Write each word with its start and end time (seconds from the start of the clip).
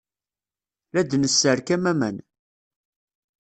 La 0.93 1.01
d-nesserkam 1.09 1.83
aman. 1.91 2.17